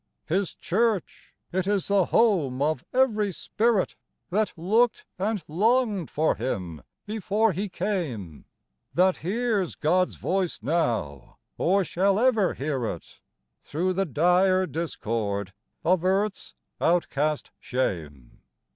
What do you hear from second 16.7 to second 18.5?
outcast shame.